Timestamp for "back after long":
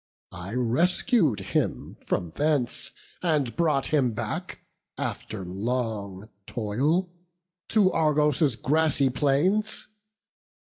4.13-6.27